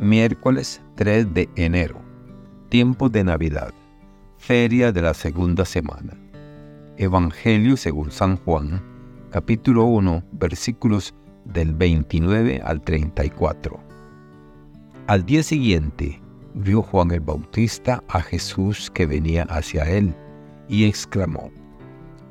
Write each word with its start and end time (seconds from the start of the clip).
Miércoles 0.00 0.82
3 0.96 1.32
de 1.32 1.48
enero. 1.56 2.02
Tiempo 2.68 3.08
de 3.08 3.24
Navidad. 3.24 3.72
Feria 4.36 4.92
de 4.92 5.00
la 5.00 5.14
segunda 5.14 5.64
semana. 5.64 6.14
Evangelio 6.98 7.78
según 7.78 8.10
San 8.10 8.36
Juan, 8.36 8.82
capítulo 9.30 9.86
1, 9.86 10.22
versículos 10.32 11.14
del 11.46 11.72
29 11.72 12.60
al 12.62 12.82
34. 12.82 13.80
Al 15.06 15.24
día 15.24 15.42
siguiente, 15.42 16.20
vio 16.52 16.82
Juan 16.82 17.10
el 17.12 17.20
Bautista 17.20 18.04
a 18.08 18.20
Jesús 18.20 18.90
que 18.90 19.06
venía 19.06 19.44
hacia 19.44 19.84
él 19.88 20.14
y 20.68 20.84
exclamó, 20.84 21.50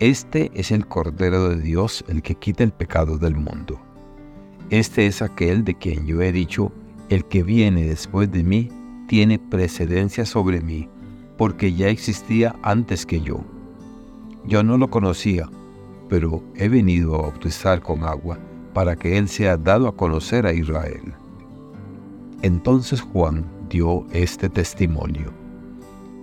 Este 0.00 0.50
es 0.54 0.72
el 0.72 0.84
Cordero 0.88 1.50
de 1.50 1.60
Dios 1.60 2.04
el 2.08 2.22
que 2.22 2.34
quita 2.34 2.64
el 2.64 2.72
pecado 2.72 3.18
del 3.18 3.36
mundo. 3.36 3.80
Este 4.70 5.06
es 5.06 5.22
aquel 5.22 5.62
de 5.62 5.78
quien 5.78 6.06
yo 6.06 6.22
he 6.22 6.32
dicho, 6.32 6.72
el 7.14 7.26
que 7.26 7.42
viene 7.42 7.84
después 7.84 8.32
de 8.32 8.42
mí 8.42 8.70
tiene 9.06 9.38
precedencia 9.38 10.24
sobre 10.24 10.62
mí, 10.62 10.88
porque 11.36 11.74
ya 11.74 11.88
existía 11.88 12.56
antes 12.62 13.04
que 13.04 13.20
yo. 13.20 13.40
Yo 14.46 14.62
no 14.62 14.78
lo 14.78 14.88
conocía, 14.88 15.46
pero 16.08 16.42
he 16.56 16.68
venido 16.68 17.14
a 17.14 17.22
bautizar 17.22 17.82
con 17.82 18.04
agua 18.04 18.38
para 18.72 18.96
que 18.96 19.18
Él 19.18 19.28
sea 19.28 19.58
dado 19.58 19.88
a 19.88 19.94
conocer 19.94 20.46
a 20.46 20.54
Israel. 20.54 21.12
Entonces 22.40 23.02
Juan 23.02 23.44
dio 23.68 24.06
este 24.12 24.48
testimonio. 24.48 25.32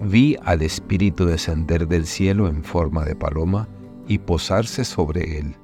Vi 0.02 0.38
al 0.44 0.64
Espíritu 0.64 1.26
descender 1.26 1.88
del 1.88 2.08
cielo 2.08 2.48
en 2.48 2.64
forma 2.64 3.06
de 3.06 3.16
paloma 3.16 3.68
y 4.08 4.18
posarse 4.18 4.84
sobre 4.84 5.38
él. 5.38 5.56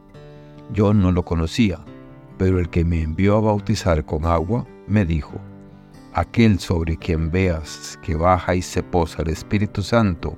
Yo 0.72 0.94
no 0.94 1.12
lo 1.12 1.26
conocía, 1.26 1.80
pero 2.38 2.60
el 2.60 2.70
que 2.70 2.86
me 2.86 3.02
envió 3.02 3.38
a 3.38 3.42
bautizar 3.42 4.06
con 4.06 4.26
agua 4.26 4.68
me 4.88 5.06
dijo, 5.06 5.40
aquel 6.14 6.60
sobre 6.60 6.98
quien 6.98 7.32
veas 7.32 8.00
que 8.02 8.16
baja 8.16 8.56
y 8.56 8.62
se 8.62 8.84
posa 8.84 9.22
el 9.22 9.30
Espíritu 9.30 9.82
Santo, 9.82 10.38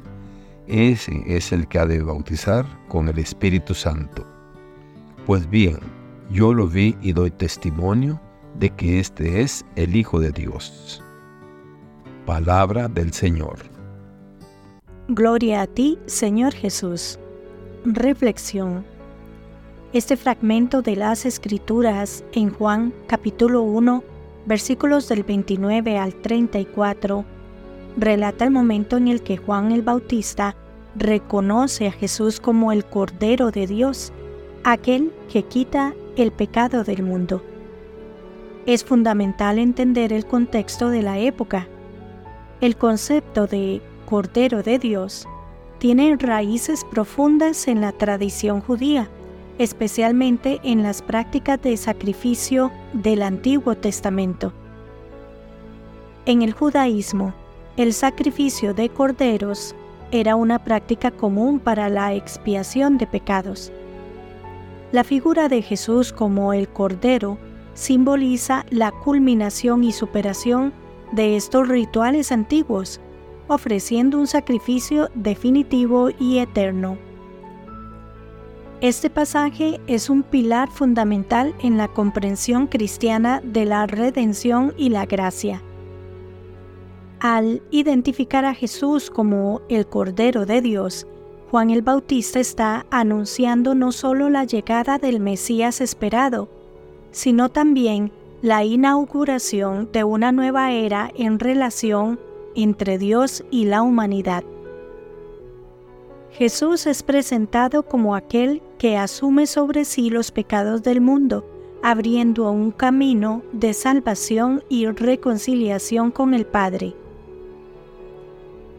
ese 0.68 1.24
es 1.26 1.52
el 1.52 1.68
que 1.68 1.80
ha 1.80 1.86
de 1.86 2.02
bautizar 2.02 2.66
con 2.88 3.08
el 3.08 3.20
Espíritu 3.20 3.74
Santo. 3.74 4.26
Pues 5.26 5.50
bien, 5.50 5.80
yo 6.30 6.54
lo 6.54 6.68
vi 6.68 6.96
y 7.02 7.14
doy 7.14 7.32
testimonio 7.32 8.20
de 8.60 8.70
que 8.72 9.00
este 9.00 9.42
es 9.42 9.66
el 9.76 9.96
Hijo 9.96 10.20
de 10.20 10.32
Dios. 10.32 11.02
Palabra 12.26 12.88
del 12.88 13.14
Señor. 13.14 13.60
Gloria 15.08 15.62
a 15.62 15.68
ti, 15.68 15.98
Señor 16.06 16.54
Jesús. 16.54 17.18
Reflexión. 17.86 18.84
Este 19.94 20.18
fragmento 20.18 20.82
de 20.82 20.98
las 20.98 21.26
Escrituras 21.26 22.26
en 22.34 22.50
Juan 22.50 22.94
capítulo 23.08 23.62
1 23.62 24.17
versículos 24.48 25.10
del 25.10 25.24
29 25.24 25.98
al 25.98 26.16
34, 26.16 27.26
relata 27.98 28.46
el 28.46 28.52
momento 28.52 28.96
en 28.98 29.10
el 29.10 29.22
que 29.22 29.38
Juan 29.38 29.72
el 29.74 29.82
Bautista 29.82 30.56
reconoce 30.96 31.88
a 31.88 31.92
Jesús 31.92 32.40
como 32.40 32.72
el 32.72 32.86
Cordero 32.86 33.52
de 33.52 33.68
Dios, 33.68 34.14
aquel 34.64 35.12
que 35.32 35.44
quita 35.44 35.94
el 36.16 36.32
pecado 36.32 36.84
del 36.84 37.04
mundo. 37.04 37.44
Es 38.66 38.84
fundamental 38.84 39.60
entender 39.60 40.14
el 40.14 40.26
contexto 40.26 40.90
de 40.90 41.02
la 41.02 41.20
época. 41.20 41.68
El 42.62 42.78
concepto 42.78 43.48
de 43.48 43.82
Cordero 44.06 44.64
de 44.64 44.80
Dios 44.80 45.28
tiene 45.78 46.16
raíces 46.18 46.86
profundas 46.90 47.68
en 47.68 47.82
la 47.82 47.92
tradición 47.92 48.62
judía 48.62 49.10
especialmente 49.58 50.60
en 50.64 50.84
las 50.84 51.02
prácticas 51.02 51.62
de 51.62 51.76
sacrificio 51.78 52.72
del 52.94 53.22
Antiguo 53.22 53.76
Testamento. 53.76 54.54
En 56.26 56.42
el 56.42 56.54
judaísmo, 56.54 57.34
el 57.78 57.94
sacrificio 57.94 58.74
de 58.74 58.90
corderos 58.90 59.76
era 60.12 60.36
una 60.36 60.64
práctica 60.64 61.12
común 61.12 61.60
para 61.60 61.90
la 61.90 62.14
expiación 62.14 62.98
de 62.98 63.08
pecados. 63.08 63.72
La 64.92 65.04
figura 65.04 65.50
de 65.50 65.62
Jesús 65.62 66.14
como 66.14 66.54
el 66.54 66.68
Cordero 66.70 67.38
simboliza 67.74 68.66
la 68.70 68.92
culminación 68.92 69.84
y 69.84 69.92
superación 69.92 70.74
de 71.12 71.36
estos 71.36 71.68
rituales 71.68 72.32
antiguos, 72.32 73.00
ofreciendo 73.48 74.18
un 74.18 74.28
sacrificio 74.28 75.10
definitivo 75.14 76.10
y 76.20 76.40
eterno. 76.40 76.98
Este 78.80 79.10
pasaje 79.10 79.82
es 79.88 80.08
un 80.08 80.22
pilar 80.22 80.70
fundamental 80.70 81.56
en 81.64 81.78
la 81.78 81.88
comprensión 81.88 82.68
cristiana 82.68 83.42
de 83.44 83.66
la 83.66 83.88
redención 83.88 84.72
y 84.78 84.90
la 84.90 85.08
gracia. 85.08 85.64
Al 87.20 87.64
identificar 87.72 88.46
a 88.46 88.54
Jesús 88.54 89.10
como 89.10 89.62
el 89.68 89.88
Cordero 89.88 90.46
de 90.46 90.62
Dios, 90.62 91.08
Juan 91.50 91.72
el 91.72 91.82
Bautista 91.82 92.40
está 92.40 92.86
anunciando 92.92 93.74
no 93.74 93.92
solo 93.92 94.30
la 94.30 94.44
llegada 94.44 95.00
del 95.00 95.22
Mesías 95.22 95.82
esperado, 95.82 96.48
sino 97.10 97.50
también 97.50 98.12
la 98.44 98.64
inauguración 98.64 99.90
de 99.92 100.04
una 100.04 100.32
nueva 100.32 100.72
era 100.72 101.10
en 101.16 101.40
relación 101.40 102.20
entre 102.56 103.00
Dios 103.00 103.44
y 103.50 103.66
la 103.66 103.82
humanidad. 103.82 104.44
Jesús 106.38 106.86
es 106.86 107.02
presentado 107.02 107.82
como 107.82 108.16
aquel 108.16 108.62
que 108.78 108.96
asume 108.96 109.48
sobre 109.48 109.86
sí 109.86 110.12
los 110.12 110.30
pecados 110.30 110.84
del 110.84 111.02
mundo, 111.02 111.44
abriendo 111.82 112.52
un 112.52 112.70
camino 112.70 113.42
de 113.54 113.74
salvación 113.74 114.64
y 114.70 114.86
reconciliación 114.86 116.12
con 116.12 116.36
el 116.36 116.46
Padre. 116.46 116.94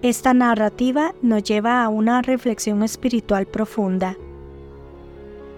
Esta 0.02 0.34
narrativa 0.34 1.16
nos 1.20 1.42
lleva 1.42 1.82
a 1.82 1.88
una 1.88 2.22
reflexión 2.22 2.84
espiritual 2.84 3.46
profunda. 3.46 4.16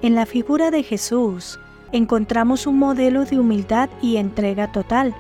En 0.01 0.15
la 0.15 0.25
figura 0.25 0.71
de 0.71 0.83
Jesús 0.83 1.61
encontramos 1.93 2.67
un 2.67 2.79
modelo 2.79 3.27
de 3.27 3.39
humildad 3.39 3.91
y 4.01 4.17
entrega 4.17 4.73
total. 4.73 5.15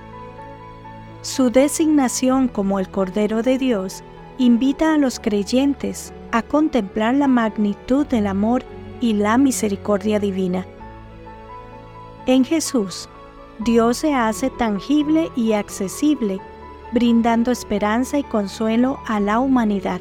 Su 1.20 1.50
designación 1.50 2.48
como 2.48 2.80
el 2.80 2.88
Cordero 2.88 3.42
de 3.42 3.58
Dios 3.58 4.02
invita 4.38 4.94
a 4.94 4.96
los 4.96 5.20
creyentes 5.20 6.14
a 6.32 6.42
contemplar 6.42 7.14
la 7.14 7.28
magnitud 7.28 8.06
del 8.06 8.26
amor 8.26 8.62
y 9.00 9.14
la 9.14 9.38
misericordia 9.38 10.20
divina. 10.20 10.66
En 12.26 12.44
Jesús, 12.44 13.08
Dios 13.60 13.98
se 13.98 14.14
hace 14.14 14.50
tangible 14.50 15.30
y 15.36 15.52
accesible, 15.52 16.38
brindando 16.92 17.50
esperanza 17.50 18.18
y 18.18 18.22
consuelo 18.22 18.98
a 19.06 19.20
la 19.20 19.40
humanidad. 19.40 20.00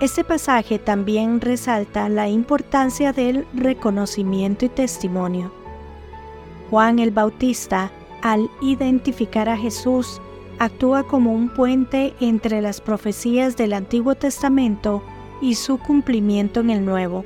Este 0.00 0.24
pasaje 0.24 0.78
también 0.78 1.40
resalta 1.40 2.08
la 2.08 2.28
importancia 2.28 3.12
del 3.12 3.46
reconocimiento 3.52 4.64
y 4.64 4.70
testimonio. 4.70 5.52
Juan 6.70 6.98
el 6.98 7.10
Bautista, 7.10 7.90
al 8.22 8.48
identificar 8.62 9.48
a 9.48 9.56
Jesús 9.56 10.20
actúa 10.60 11.04
como 11.04 11.32
un 11.32 11.48
puente 11.48 12.12
entre 12.20 12.60
las 12.60 12.82
profecías 12.82 13.56
del 13.56 13.72
Antiguo 13.72 14.14
Testamento 14.14 15.02
y 15.40 15.54
su 15.54 15.78
cumplimiento 15.78 16.60
en 16.60 16.68
el 16.68 16.84
Nuevo. 16.84 17.24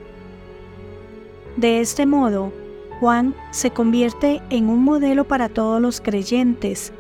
De 1.56 1.80
este 1.80 2.06
modo, 2.06 2.52
Juan 3.00 3.34
se 3.50 3.72
convierte 3.72 4.40
en 4.50 4.68
un 4.68 4.84
modelo 4.84 5.24
para 5.24 5.48
todos 5.48 5.82
los 5.82 6.00
creyentes, 6.00 6.92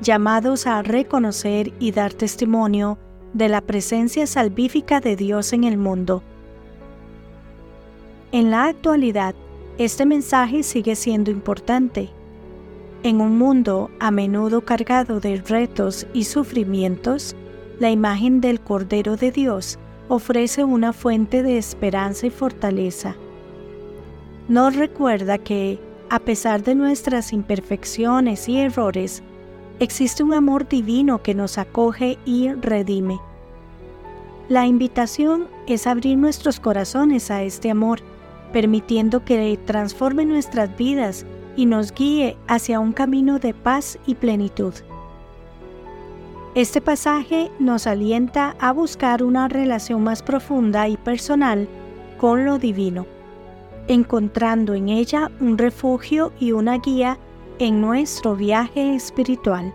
llamados 0.00 0.68
a 0.68 0.80
reconocer 0.82 1.72
y 1.80 1.90
dar 1.90 2.14
testimonio 2.14 2.96
de 3.34 3.48
la 3.48 3.60
presencia 3.60 4.28
salvífica 4.28 5.00
de 5.00 5.16
Dios 5.16 5.52
en 5.52 5.64
el 5.64 5.76
mundo. 5.76 6.22
En 8.30 8.52
la 8.52 8.66
actualidad, 8.66 9.34
este 9.76 10.06
mensaje 10.06 10.62
sigue 10.62 10.94
siendo 10.94 11.32
importante 11.32 12.10
en 13.02 13.20
un 13.20 13.38
mundo 13.38 13.90
a 13.98 14.10
menudo 14.10 14.62
cargado 14.62 15.20
de 15.20 15.36
retos 15.38 16.06
y 16.12 16.24
sufrimientos, 16.24 17.34
la 17.78 17.90
imagen 17.90 18.40
del 18.40 18.60
Cordero 18.60 19.16
de 19.16 19.32
Dios 19.32 19.78
ofrece 20.08 20.64
una 20.64 20.92
fuente 20.92 21.42
de 21.42 21.56
esperanza 21.56 22.26
y 22.26 22.30
fortaleza. 22.30 23.16
Nos 24.48 24.76
recuerda 24.76 25.38
que, 25.38 25.78
a 26.10 26.18
pesar 26.18 26.62
de 26.62 26.74
nuestras 26.74 27.32
imperfecciones 27.32 28.48
y 28.48 28.58
errores, 28.58 29.22
existe 29.78 30.22
un 30.22 30.34
amor 30.34 30.68
divino 30.68 31.22
que 31.22 31.34
nos 31.34 31.56
acoge 31.56 32.18
y 32.26 32.52
redime. 32.52 33.18
La 34.48 34.66
invitación 34.66 35.46
es 35.66 35.86
abrir 35.86 36.18
nuestros 36.18 36.60
corazones 36.60 37.30
a 37.30 37.42
este 37.44 37.70
amor, 37.70 38.00
permitiendo 38.52 39.24
que 39.24 39.58
transforme 39.64 40.26
nuestras 40.26 40.76
vidas 40.76 41.24
y 41.56 41.66
nos 41.66 41.92
guíe 41.92 42.36
hacia 42.48 42.80
un 42.80 42.92
camino 42.92 43.38
de 43.38 43.54
paz 43.54 43.98
y 44.06 44.14
plenitud. 44.14 44.74
Este 46.54 46.80
pasaje 46.80 47.50
nos 47.60 47.86
alienta 47.86 48.56
a 48.58 48.72
buscar 48.72 49.22
una 49.22 49.46
relación 49.46 50.02
más 50.02 50.22
profunda 50.22 50.88
y 50.88 50.96
personal 50.96 51.68
con 52.18 52.44
lo 52.44 52.58
divino, 52.58 53.06
encontrando 53.86 54.74
en 54.74 54.88
ella 54.88 55.30
un 55.40 55.58
refugio 55.58 56.32
y 56.40 56.52
una 56.52 56.78
guía 56.78 57.18
en 57.60 57.80
nuestro 57.80 58.34
viaje 58.34 58.94
espiritual. 58.94 59.72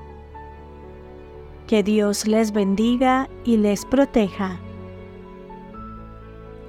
Que 1.68 1.82
Dios 1.82 2.28
les 2.28 2.52
bendiga 2.52 3.30
y 3.46 3.58
les 3.58 3.86
proteja. 3.86 4.60